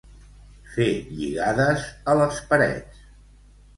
[0.75, 0.87] Fer
[1.19, 3.05] lligades a les parets.